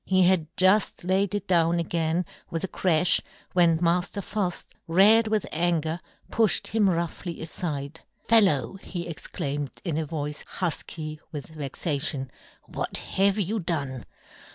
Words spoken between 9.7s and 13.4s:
in a voice hufky with vexation," what have